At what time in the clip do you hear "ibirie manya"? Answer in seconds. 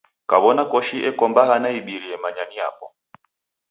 1.79-2.43